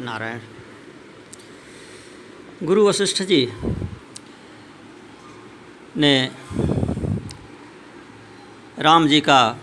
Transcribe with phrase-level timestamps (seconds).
[0.00, 0.40] नारायण।
[2.66, 3.52] गुरु वशिष्ठ जी
[5.96, 6.30] ने
[8.78, 9.56] राम जी का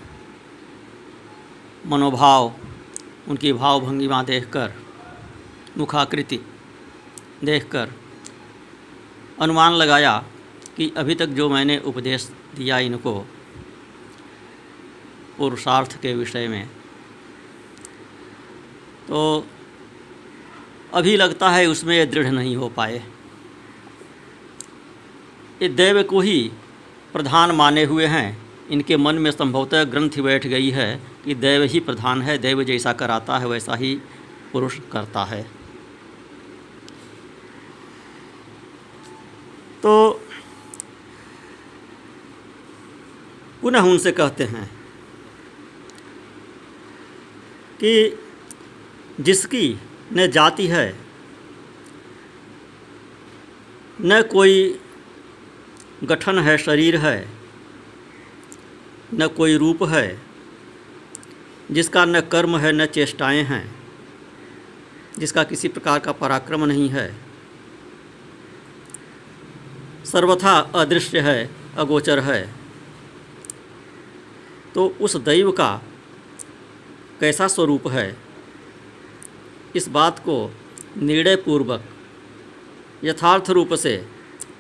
[1.86, 2.52] मनोभाव,
[3.28, 4.74] उनकी भाव भंगिमा देखकर,
[5.78, 6.40] मुखाकृति
[7.44, 7.90] देखकर
[9.40, 10.24] अनुमान लगाया
[10.78, 13.20] कि अभी तक जो मैंने उपदेश दिया इनको,
[15.38, 16.68] पुरुषार्थ के विषय में।
[19.08, 19.48] तो
[20.94, 23.04] अभी लगता है उसमें ये दृढ़ नहीं हो पाए।
[25.62, 26.52] ये दैव को ही
[27.14, 28.38] प्रधान माने हुए हैं।
[28.70, 32.94] इनके मन में संभवतः ग्रंथ बैठ गई है कि दैव ही प्रधान है, दैव जैसा
[32.94, 33.96] कराता है वैसा ही
[34.54, 35.42] पुरुष करता है।
[39.84, 40.22] तो
[43.62, 44.66] पुनः उनसे कहते हैं
[47.84, 48.20] कि
[49.20, 49.80] जिसकी
[50.14, 50.98] न जाति है,
[54.02, 54.80] न कोई
[56.04, 57.28] गठन है शरीर है,
[59.14, 60.20] न कोई रूप है,
[61.72, 63.64] जिसका न कर्म है, न चेष्टाएँ हैं,
[65.20, 67.16] जिसका किसी प्रकार का पराक्रम नहीं है।
[70.06, 72.54] सर्वथा अदृश्य है, अगोचर है।
[74.76, 75.82] तो उस दैव का
[77.20, 78.31] कैसा स्वरूप है?
[79.76, 80.56] इस बात को
[80.98, 81.84] निर्णयपूर्वक
[83.04, 84.08] यथार्थ रूप से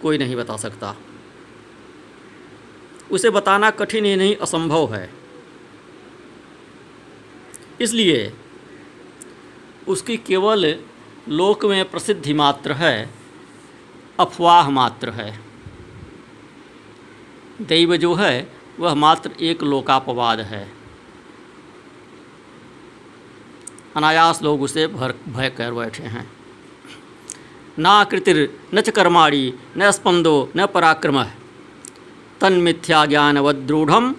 [0.02, 0.96] कोई नहीं बता सकता।
[3.12, 5.14] उसे बताना कठिन ही नहीं, असंभव है।
[7.82, 8.34] इसलिए
[9.88, 10.80] उसकी केवल
[11.30, 13.10] लोक में प्रसिद्धि मात्र है,
[14.20, 15.40] अफवाह मात्र है।
[17.62, 20.81] दैव जो है, वह मात्र एक लोकापवाद है।
[23.96, 26.32] अनायास लोग उसे भर भय कर बैठे हैं।
[27.80, 31.24] नाकृतिर न च कर्माणी, न स्पंदो न पराक्रम।
[32.42, 34.14] तन्मिथ्या ज्ञानवद्रूढ़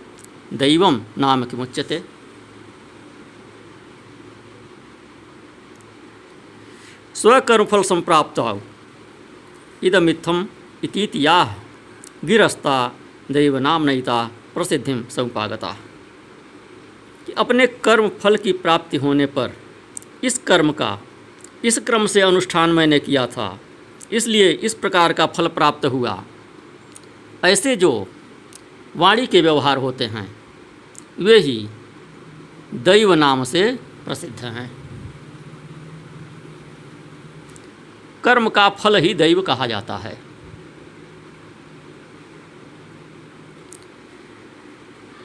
[0.55, 2.03] दैव नाम किमुच्यते।
[7.15, 8.39] स्वकर्मफल संप्राप्त।
[9.84, 10.47] इदमित्थम
[10.84, 11.56] इतीति या
[12.25, 12.77] गिरस्ता
[13.31, 15.77] नयिता प्रसिद्धि समुपागता।
[17.39, 19.62] अपने कर्म फल की प्राप्ति होने पर
[20.22, 20.99] इस कर्म का,
[21.65, 23.59] इस क्रम से अनुष्ठान मैंने किया था,
[24.12, 26.22] इसलिए इस प्रकार का फल प्राप्त हुआ।
[27.44, 28.06] ऐसे जो
[28.97, 30.27] वाणी के व्यवहार होते हैं,
[31.19, 31.69] वे ही
[32.75, 33.71] दैव नाम से
[34.05, 34.71] प्रसिद्ध हैं।
[38.25, 40.19] कर्म का फल ही दैव कहा जाता है।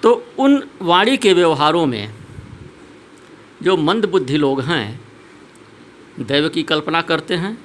[0.03, 2.16] तो उन वाणी के व्यवहारों में
[3.63, 5.01] जो मंद बुद्धि लोग हैं,
[6.19, 7.57] दैव की कल्पना करते हैं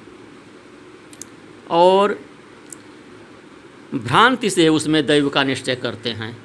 [1.69, 2.19] और
[3.93, 6.37] भ्रांति से उसमें दैव का निश्चय करते हैं।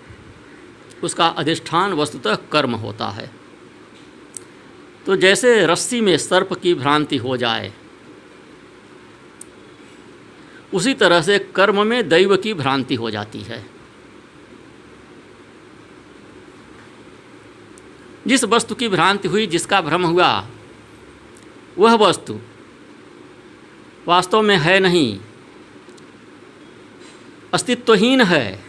[1.02, 3.30] उसका अधिष्ठान वस्तुतः कर्म होता है।
[5.06, 7.72] तो जैसे रस्सी में सर्प की भ्रांति हो जाए,
[10.74, 13.77] उसी तरह से कर्म में दैव की भ्रांति हो जाती है।
[18.26, 20.48] जिस वस्तु की भ्रांति हुई, जिसका भ्रम हुआ,
[21.78, 22.40] वह वस्तु
[24.08, 25.20] वास्तव में है नहीं।
[27.54, 28.64] अस्तित्वहीन है,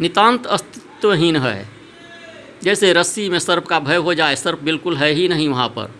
[0.00, 1.68] नितांत अस्तित्वहीन है।
[2.62, 5.94] जैसे रस्सी में सर्प का भय हो जाए, सर्प बिल्कुल है ही नहीं वहाँ पर।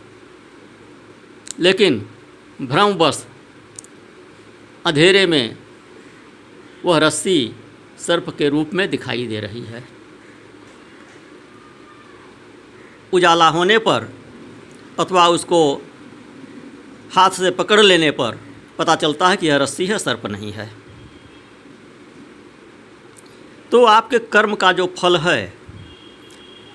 [1.60, 2.08] लेकिन
[2.62, 3.26] भ्रम भ्रमवश
[4.86, 5.56] अंधेरे में
[6.84, 7.52] वह रस्सी
[7.98, 9.93] सर्प के रूप में दिखाई दे रही है।
[13.14, 14.12] उजाला होने पर
[15.00, 15.60] अथवा उसको
[17.14, 18.38] हाथ से पकड़ लेने पर
[18.78, 20.70] पता चलता है कि यह रस्सी है, सर्प नहीं है।
[23.70, 25.52] तो आपके कर्म का जो फल है,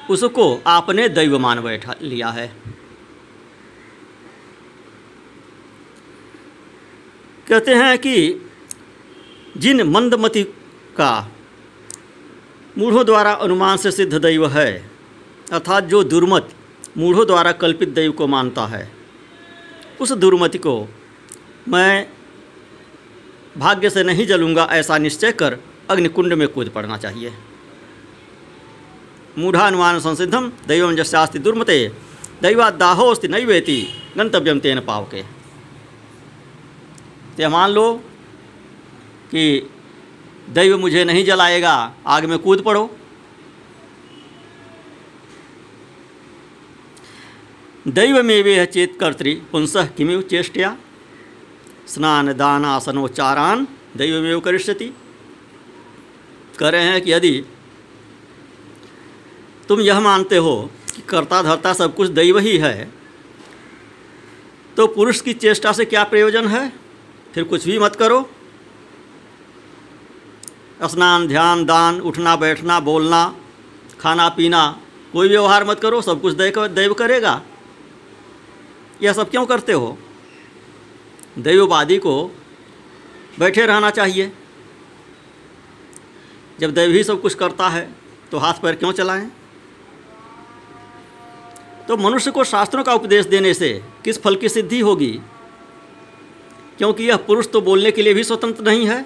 [0.10, 2.48] उसको आपने दैव मान बैठा लिया है।
[7.48, 8.16] कहते हैं कि
[9.58, 10.44] जिन मंदमति
[10.98, 11.12] का
[12.78, 14.70] मूढ़ों द्वारा अनुमान से सिद्ध दैव है
[15.52, 16.50] अर्थात जो दुर्मत
[16.98, 18.92] मूढ़ों द्वारा कल्पित दैव को मानता है,
[20.02, 20.88] उस दुर्मति को
[21.68, 22.08] मैं
[23.58, 25.58] भाग्य से नहीं जलूँगा ऐसा निश्चय कर
[25.90, 27.32] अग्निकुंड में कूद पड़ना चाहिए।
[29.38, 31.88] मूढ़ानुमान संसिद्धम दैवम जस्यास्ति दुर्मते
[32.42, 33.82] दैवादाहोस्ति नैवेति
[34.18, 35.22] गंतव्यम तेन पावके।
[37.38, 37.94] तो मान लो
[39.32, 39.70] कि
[40.50, 41.74] दैव मुझे नहीं जलाएगा,
[42.08, 42.90] आग में कूद पड़ो।
[47.86, 50.76] दैवमेवे चेत कर्तृ पुंस किमिव चेष्टया?
[51.88, 53.68] स्नान दान आसनोच्चारान
[53.98, 54.92] दैवमेव करिष्यति।
[56.60, 57.32] कह रहे हैं कि यदि
[59.70, 60.56] तुम यह मानते हो
[60.96, 62.90] कि कर्ता धर्ता सब कुछ दैव ही है
[64.78, 66.72] तो पुरुष की चेष्टा से क्या प्रयोजन है?
[67.34, 68.20] फिर कुछ भी मत करो।
[70.84, 73.22] स्नान, ध्यान, दान, उठना, बैठना, बोलना
[74.00, 74.64] खाना पीना
[75.14, 77.42] कोई व्यवहार मत करो, सब कुछ दैव दैव करेगा।
[79.04, 79.98] यह सब क्यों करते हो?
[81.38, 82.32] दैववादी को
[83.40, 84.32] बैठे रहना चाहिए।
[86.60, 87.90] जब दैव ही सब कुछ करता है
[88.32, 89.30] तो हाथ पैर क्यों चलाएँ?
[91.88, 93.70] तो मनुष्य को शास्त्रों का उपदेश देने से
[94.04, 95.20] किस फल की सिद्धि होगी?
[96.78, 99.06] क्योंकि यह पुरुष तो बोलने के लिए भी स्वतंत्र नहीं है।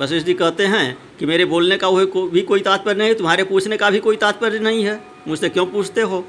[0.00, 3.44] बस जी कहते हैं कि मेरे बोलने का वह को, भी कोई तात्पर्य नहीं तुम्हारे
[3.44, 6.24] पूछने का भी कोई तात्पर्य नहीं है। मुझसे क्यों पूछते हो?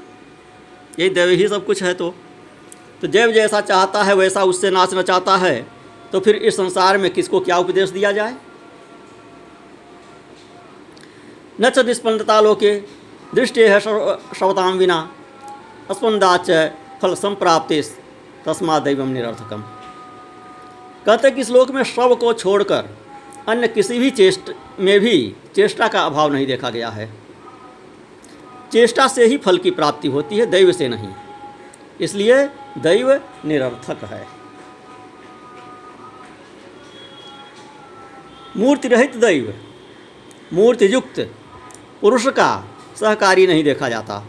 [0.98, 2.14] यही देव ही सब कुछ है तो।
[3.00, 5.66] तो जैव जैसा चाहता है वैसा उससे नाचना चाहता है
[6.12, 8.34] तो फिर इस संसार में किसको क्या उपदेश दिया जाए?
[11.60, 12.74] न च निष्पन्नता लोके,
[13.34, 14.98] दृष्टि है शवताम विना
[15.90, 16.50] स्पंदाच
[17.02, 17.80] फल संप्राप्ति
[18.46, 19.62] तस्मा दैवम निरर्थकम।
[21.06, 22.88] कहते कि श्लोक में शव को छोड़कर
[23.48, 27.08] अन्य किसी भी चेष्ट, में भी चेष्टा का अभाव नहीं देखा गया है।
[28.72, 31.08] चेष्टा से ही फल की प्राप्ति होती है, दैव से नहीं।
[32.00, 32.46] इसलिए
[32.78, 33.12] दैव
[33.44, 34.26] निरर्थक है।
[38.56, 39.54] मूर्ति रहित दैव
[40.52, 41.34] मूर्ति युक्त
[42.00, 42.64] पुरुष का
[43.00, 44.26] सहकारी नहीं देखा जाता।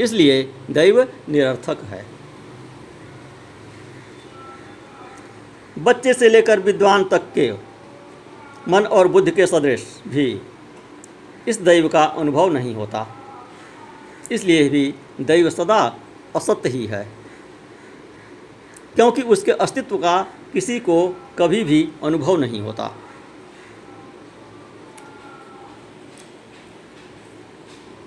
[0.00, 2.06] इसलिए दैव निरर्थक है।
[5.78, 7.52] बच्चे से लेकर विद्वान तक के
[8.68, 10.40] मन और बुद्धि के सदृश भी
[11.48, 13.19] इस दैव का अनुभव नहीं होता।
[14.30, 14.82] इसलिए भी
[15.20, 15.80] दैव सदा
[16.36, 17.06] असत्य ही है।
[18.94, 20.20] क्योंकि उसके अस्तित्व का
[20.52, 20.96] किसी को
[21.38, 22.86] कभी भी अनुभव नहीं होता।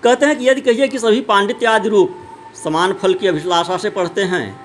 [0.04, 2.16] कहते हैं कि यदि कहिए कि सभी पांडित्य आदि रूप
[2.64, 4.60] समान फल की अभिलाषा से पढ़ते हैं,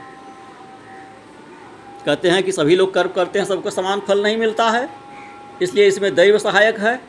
[2.07, 4.89] कहते हैं कि सभी लोग कर्म करते हैं, सबको समान फल नहीं मिलता है,
[5.63, 7.01] इसलिए इसमें दैव सहायक है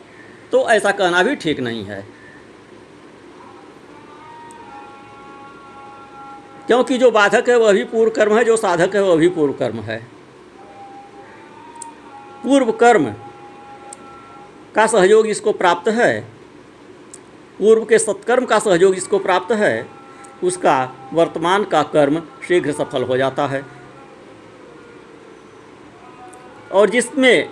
[0.51, 2.05] तो ऐसा कहना भी ठीक नहीं है।
[6.69, 9.53] क्योंकि जो बाधक है वह भी पूर्व कर्म है, जो साधक है वह भी पूर्व
[9.53, 9.97] कर्म है।
[12.43, 13.05] पूर्व कर्म
[14.75, 16.19] का सहयोग इसको प्राप्त है,
[17.59, 19.87] पूर्व के सत्कर्म का सहयोग इसको प्राप्त है,
[20.43, 23.65] उसका वर्तमान का कर्म शीघ्र सफल हो जाता है।
[26.71, 27.49] और जिसमें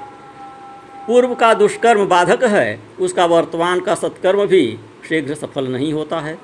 [1.08, 4.80] पूर्व का दुष्कर्म बाधक है, उसका वर्तमान का सत्कर्म भी
[5.10, 6.38] शीघ्र सफल नहीं होता है।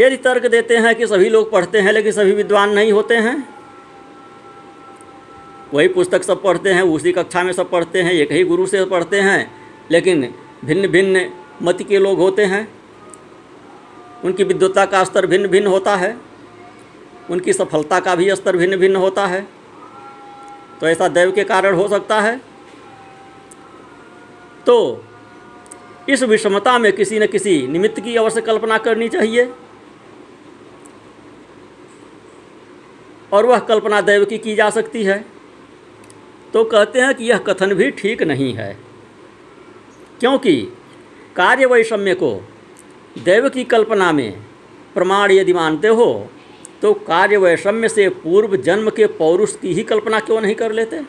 [0.00, 3.48] यदि तर्क देते हैं कि सभी लोग पढ़ते हैं लेकिन सभी विद्वान नहीं होते हैं,
[5.74, 8.84] वही पुस्तक सब पढ़ते हैं, उसी कक्षा में सब पढ़ते हैं, एक ही गुरु से
[8.84, 9.50] पढ़ते हैं,
[9.90, 10.28] लेकिन
[10.64, 11.30] भिन्न भिन्न
[11.62, 12.66] मत के लोग होते हैं।
[14.24, 16.16] उनकी विद्वता का स्तर भिन्न भिन्न होता है,
[17.30, 19.46] उनकी सफलता का भी स्तर भिन्न भिन्न होता है।
[20.80, 22.40] तो ऐसा दैव के कारण हो सकता है।
[24.66, 25.04] तो
[26.08, 29.44] इस विषमता में किसी न किसी निमित्त की अवश्य कल्पना करनी चाहिए।
[33.32, 35.24] और वह कल्पना दैव की की जा सकती है?
[36.52, 38.76] तो कहते हैं कि यह कथन भी ठीक नहीं है।
[40.20, 40.56] क्योंकि
[41.36, 42.32] कार्य वैषम्य को
[43.18, 44.40] दैव की कल्पना में
[44.94, 46.28] प्रमाण यदि मानते हो
[46.82, 51.02] तो कार्य वैषम्य से पूर्व जन्म के पौरुष की ही कल्पना क्यों नहीं कर लेते?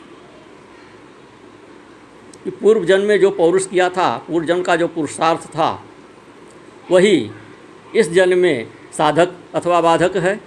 [2.44, 5.84] कि पूर्व जन्म में जो पौरुष किया था, पूर्व जन्म का जो पुरुषार्थ था,
[6.90, 7.30] वही
[7.96, 10.40] इस जन्म में साधक अथवा बाधक है?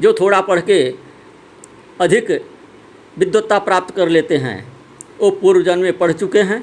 [0.00, 0.94] जो थोड़ा पढ़ के
[2.00, 2.30] अधिक
[3.18, 4.72] विद्वत्ता प्राप्त कर लेते हैं,
[5.20, 6.60] वो पूर्व जन्म में पढ़ चुके हैं।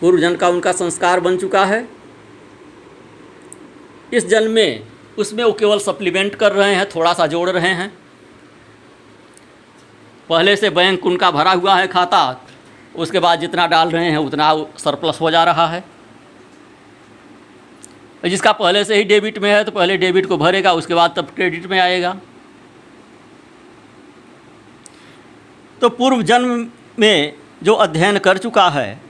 [0.00, 1.88] पूर्व जन्म का उनका संस्कार बन चुका है।
[4.12, 4.86] इस जन्म में
[5.18, 7.92] उसमें वो केवल सप्लीमेंट कर रहे हैं थोड़ा सा जोड़ रहे हैं।
[10.28, 12.46] पहले से बैंक उनका भरा हुआ है खाता,
[12.96, 15.84] उसके बाद जितना डाल रहे हैं, उतना सरप्लस हो जा रहा है।
[18.22, 21.30] जिसका पहले से ही डेबिट में है तो पहले डेबिट को भरेगा, उसके बाद तब
[21.36, 22.16] क्रेडिट में आएगा।
[25.80, 29.00] तो पूर्व जन्म में जो अध्ययन कर चुका है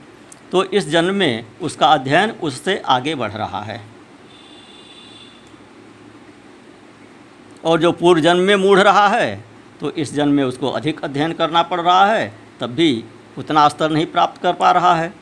[0.51, 3.79] तो इस जन्म में उसका अध्ययन उससे आगे बढ़ रहा है।
[7.63, 9.43] और जो पूर्व जन्म में मूढ़ रहा है
[9.79, 13.03] तो इस जन्म में उसको अधिक अध्ययन करना पड़ रहा है, तब भी
[13.37, 15.13] उतना स्तर नहीं प्राप्त कर पा रहा है।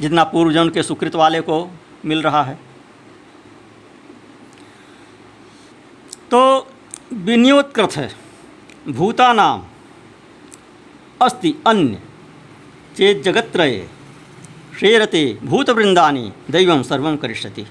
[0.00, 1.60] जितना पूर्वजन के सुकृत वाले को
[2.04, 2.58] मिल रहा है।
[6.30, 6.68] तो
[7.14, 8.10] विनियोत्कृत है।
[8.88, 9.64] भूतानाम
[11.20, 12.00] अस्ति अन्य,
[12.96, 13.88] चेत जगत्रये
[14.80, 17.66] शेरते भूतवृंदानी दैव सर्व करिष्यति।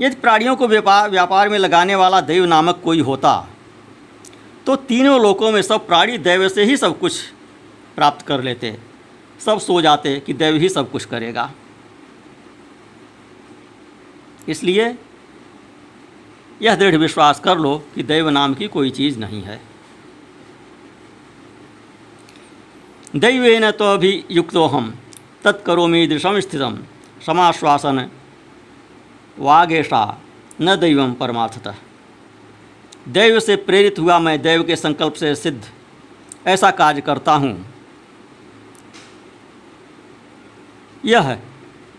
[0.00, 3.34] यदि प्राणियों को व्यापार व्यापार में लगाने वाला दैव नामक कोई होता
[4.66, 7.20] तो तीनों लोकों में सब प्राणी दैव से ही सब कुछ
[7.96, 8.76] प्राप्त कर लेते।
[9.40, 11.50] सब सो जाते कि दैव ही सब कुछ करेगा।
[14.48, 14.94] इसलिए
[16.62, 19.60] यह दृढ़ विश्वास कर लो कि दैव नाम की कोई चीज़ नहीं है।
[23.16, 23.94] दैवेन तो
[24.30, 24.94] युक्तो हम
[25.44, 26.78] तत्करोमी दृशम स्थितम
[27.26, 28.08] समाश्वासन
[29.36, 30.04] वागेशा
[30.60, 31.74] न दैवम परमार्थतः।
[33.08, 35.62] दैव से प्रेरित हुआ मैं दैव के संकल्प से सिद्ध,
[36.46, 37.66] ऐसा कार्य करता हूँ।
[41.04, 41.36] यह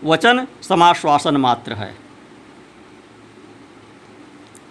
[0.04, 1.94] वचन समाश्वासन मात्र है।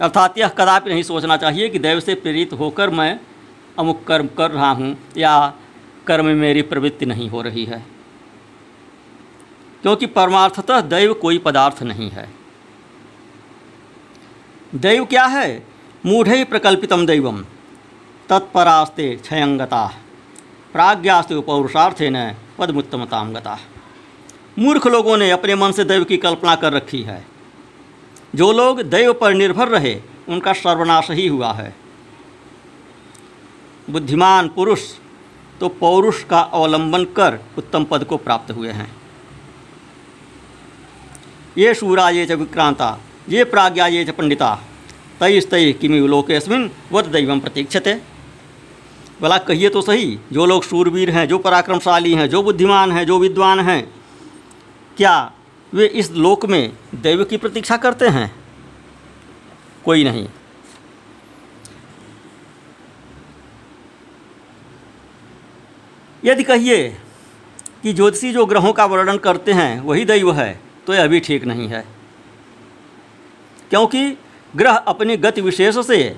[0.01, 3.19] अर्थात यह कदापि नहीं सोचना चाहिए कि दैव से प्रेरित होकर मैं
[3.79, 5.53] अमुक कर्म कर रहा हूँ या
[6.07, 7.85] कर्म में मेरी प्रवृत्ति नहीं हो रही है।
[9.81, 12.29] क्योंकि परमार्थतः दैव कोई पदार्थ नहीं है।
[14.75, 15.67] दैव क्या है?
[16.05, 17.45] मूढ़ प्रकल्पितम दैव
[18.29, 19.93] तत्परास्ते क्षयंगता।
[20.73, 23.59] प्राज्ञास्ते पौरुषार्थेन पदमुत्तमताम गता।
[24.59, 27.34] मूर्ख लोगों ने अपने मन से दैव की कल्पना कर रखी है।
[28.35, 29.95] जो लोग दैव पर निर्भर रहे,
[30.29, 31.73] उनका सर्वनाश ही हुआ है।
[33.89, 34.81] बुद्धिमान पुरुष
[35.59, 38.87] तो पौरुष का अवलंबन कर उत्तम पद को प्राप्त हुए हैं।
[41.57, 42.97] ये शूरा ये च विक्रांता
[43.29, 44.55] ये प्राज्ञा, ये च पंडिता
[45.19, 47.93] तयस्तय किमि लोकेस्मिन वत दैवम प्रतीक्षते।
[49.21, 53.19] भला कहिए तो सही, जो लोग शूरवीर हैं, जो पराक्रमशाली हैं, जो बुद्धिमान हैं, जो
[53.19, 53.81] विद्वान हैं,
[54.97, 55.31] क्या
[55.75, 58.35] वे इस लोक में दैव की प्रतीक्षा करते हैं?
[59.85, 60.27] कोई नहीं।
[66.23, 66.87] यदि कहिए
[67.83, 71.45] कि ज्योतिषी जो ग्रहों का वर्णन करते हैं, वही दैव है तो यह भी ठीक
[71.45, 71.85] नहीं है।
[73.69, 74.17] क्योंकि
[74.55, 76.17] ग्रह अपनी गति विशेष से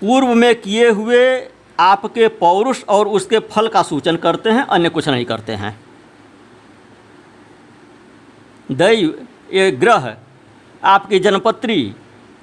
[0.00, 1.48] पूर्व में किए हुए
[1.80, 5.91] आपके पौरुष और उसके फल का सूचन करते हैं, अन्य कुछ नहीं करते हैं।
[8.68, 10.16] दैव ये ग्रह,
[10.82, 11.82] आपकी जन्मपत्री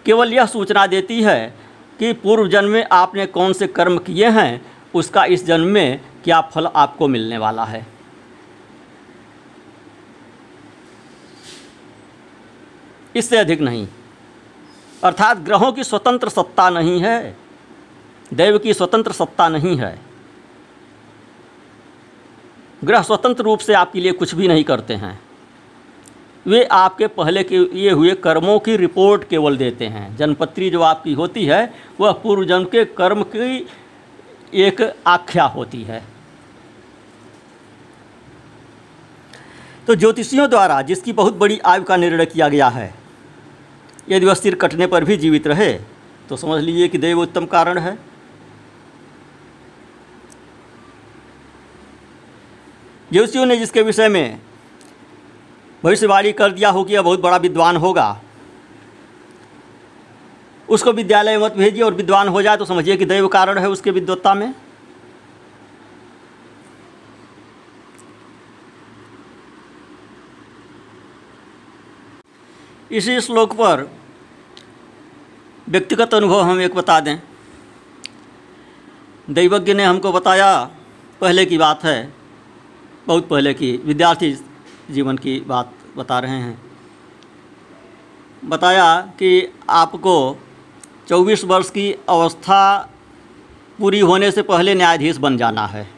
[0.06, 1.56] केवल यह सूचना देती है
[2.00, 4.62] कि पूर्व जन्म में आपने कौन से कर्म किए हैं,
[4.94, 7.86] उसका इस जन्म में क्या फल आपको मिलने वाला है।
[13.16, 13.88] इससे अधिक नहीं।
[15.04, 17.36] अर्थात ग्रहों की स्वतंत्र सत्ता नहीं है,
[18.34, 20.00] दैव की स्वतंत्र सत्ता नहीं है।
[22.84, 25.20] ग्रह स्वतंत्र रूप से आपके लिए कुछ भी नहीं करते हैं।
[26.50, 31.14] वे आपके पहले के ये हुए कर्मों की रिपोर्ट केवल देते हैं। जनपत्री जो आपकी
[31.14, 33.68] होती है, वह पूर्व जन्म के कर्म की
[34.60, 36.02] एक आख्या होती है।
[39.88, 42.94] तो ज्योतिषियों द्वारा, जिसकी बहुत बड़ी आयु का निर्णय किया गया है,
[44.10, 45.74] यदि वह सिर कटने पर भी जीवित रहे
[46.30, 47.98] तो समझ लीजिए कि देव उत्तम कारण है।
[53.12, 54.40] ज्योतिषियों ने जिसके विषय में
[55.84, 58.22] भविष्यवाणी कर दिया हो कि यह बहुत बड़ा विद्वान होगा।
[60.70, 63.92] उसको विद्यालय मत भेजिए और विद्वान हो जाए तो समझिए कि दैव कारण है उसके
[63.92, 64.54] विद्वत्ता में।
[72.92, 73.90] इसी श्लोक पर
[75.70, 77.18] व्यक्तिगत अनुभव हम एक बता दें।
[79.30, 80.64] दैवज्ञ ने हमको बताया,
[81.22, 82.14] पहले की बात है,
[83.08, 84.32] बहुत पहले की, विद्यार्थी
[84.90, 86.62] जीवन की बात बता रहे हैं।
[88.46, 90.38] बताया कि आपको
[91.08, 92.90] 24 वर्ष की अवस्था
[93.80, 95.90] पूरी होने से पहले न्यायाधीश बन जाना है।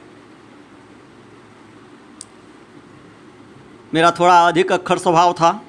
[3.93, 5.63] मेरा थोड़ा अधिक अक्षर स्वभाव था।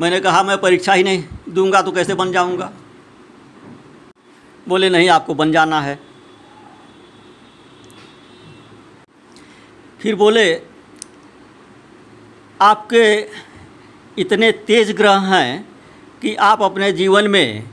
[0.00, 2.72] मैंने कहा, मैं परीक्षा ही नहीं दूँगा तो कैसे बन जाऊँगा?
[4.68, 6.15] बोले, नहीं, आपको बन जाना है।
[10.06, 10.62] फिर बोले,
[12.60, 13.28] आपके
[14.18, 15.68] इतने तेज ग्रह हैं
[16.22, 17.64] कि आप अपने जीवन में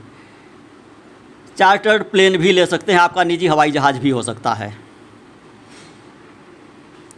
[1.56, 4.78] चार्टर्ड प्लेन भी ले सकते हैं। आपका निजी हवाई जहाज़ भी हो सकता है।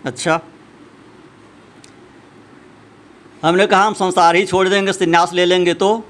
[0.04, 0.40] अच्छा।
[3.42, 6.04] हमने कहा, हम संसार ही छोड़ देंगे, संन्यास ले लेंगे तो।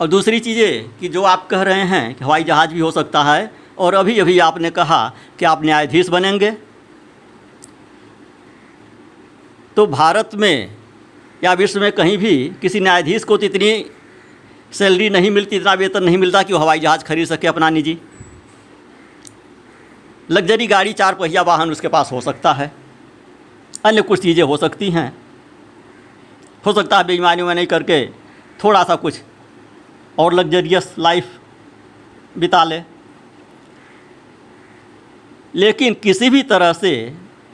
[0.00, 3.22] और दूसरी चीज़ें कि जो आप कह रहे हैं कि हवाई जहाज़ भी हो सकता
[3.22, 5.00] है और अभी अभी आपने कहा
[5.38, 6.50] कि आप न्यायाधीश बनेंगे।
[9.76, 10.76] तो भारत में
[11.44, 13.84] या विश्व में कहीं भी किसी न्यायाधीश को तो इतनी
[14.72, 17.98] सैलरी नहीं मिलती, इतना वेतन नहीं मिलता कि वो हवाई जहाज़ खरीद सके अपना निजी।
[20.30, 22.70] लग्जरी गाड़ी, चार पहिया वाहन उसके पास हो सकता है।
[23.84, 25.12] अन्य कुछ चीज़ें हो सकती हैं।
[26.66, 28.04] हो सकता है बेईमानी में नहीं करके
[28.64, 29.20] थोड़ा सा कुछ
[30.18, 31.38] और लग्जरियस लाइफ
[32.38, 32.80] बिता ले।
[35.54, 36.92] लेकिन किसी भी तरह से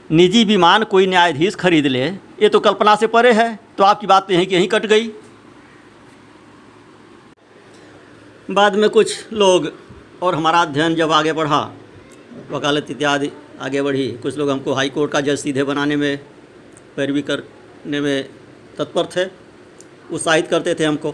[0.09, 4.27] निजी विमान कोई न्यायाधीश खरीद ले, ये तो कल्पना से परे है। तो आपकी बात
[4.27, 5.07] तो यहीं की यहीं कट गई।
[8.49, 9.71] बाद में कुछ लोग
[10.21, 11.61] और हमारा अध्ययन जब आगे बढ़ा,
[12.51, 16.17] वकालत इत्यादि आगे बढ़ी, कुछ लोग हमको हाई कोर्ट का जज सीधे बनाने में,
[16.95, 18.29] पैरवी करने में
[18.77, 19.25] तत्पर थे,
[20.11, 21.13] उत्साहित करते थे हमको।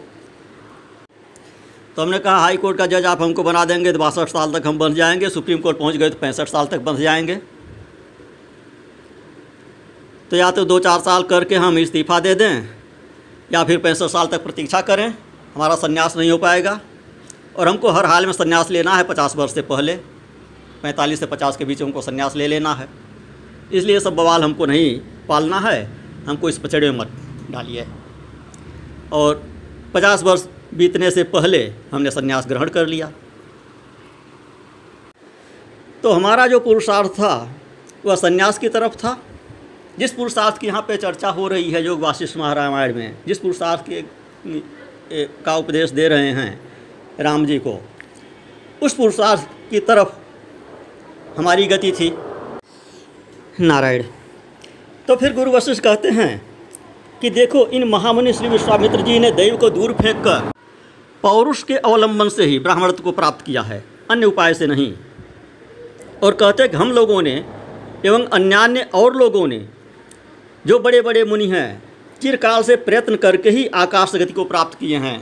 [1.96, 4.68] तो हमने कहा, हाई कोर्ट का जज, आप हमको बना देंगे तो बासठ साल तक
[4.68, 7.36] हम बन जाएँगे, सुप्रीम कोर्ट पहुँच गए तो पैंसठ साल तक बन जाएँगे।
[10.32, 12.70] तो या तो दो चार साल करके हम इस्तीफ़ा दे दें,
[13.54, 15.08] या फिर पैंसठ साल तक प्रतीक्षा करें,
[15.56, 16.80] हमारा संन्यास नहीं हो पाएगा।
[17.56, 19.96] और हमको हर हाल में संन्यास लेना है पचास वर्ष से पहले,
[20.84, 22.88] पैंतालीस से पचास के बीच हमको संन्यास ले लेना है।
[23.74, 25.00] इसलिए सब बवाल हमको नहीं
[25.30, 25.86] पालना है,
[26.28, 27.12] हमको इस पचड़े में मत
[27.52, 27.88] डालिए।
[29.14, 29.44] और
[29.94, 30.46] पचास वर्ष
[30.76, 33.12] बीतने से पहले हमने संन्यास ग्रहण कर लिया।
[36.04, 37.56] तो हमारा जो पुरुषार्थ था,
[38.06, 39.18] वह संन्यास की तरफ़ था।
[40.00, 43.86] जिस पुरुषार्थ की यहाँ पे चर्चा हो रही है योग वाशिष्ठ महारामायण में, जिस पुरुषार्थ
[43.90, 44.04] के
[45.44, 46.60] का उपदेश दे रहे हैं
[47.20, 47.78] राम जी को,
[48.82, 50.10] उस पुरुषार्थ की तरफ़
[51.38, 52.12] हमारी गति थी।
[53.62, 54.04] नारायण
[55.08, 56.42] तो फिर गुरु वशिष्ठ कहते हैं
[57.22, 60.52] कि देखो इन महामुनि श्री विश्वामित्र जी ने दैव को दूर फेंक कर
[61.26, 64.94] पौरुष के अवलंबन से ही ब्राह्मणत्व को प्राप्त किया है, अन्य उपाय से नहीं।
[66.24, 67.34] और कहते हैं कि हम लोगों ने
[68.06, 69.58] एवं अन्यान्य और लोगों ने
[70.66, 71.84] जो बड़े बड़े मुनि हैं,
[72.22, 75.18] चिरकाल से प्रयत्न करके ही आकाश गति को प्राप्त किए हैं।